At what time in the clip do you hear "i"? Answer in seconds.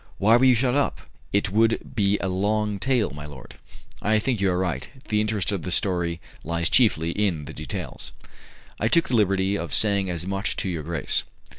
4.01-4.17, 8.79-8.87